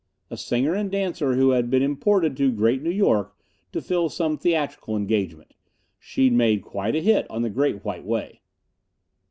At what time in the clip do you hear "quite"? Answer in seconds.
6.63-6.95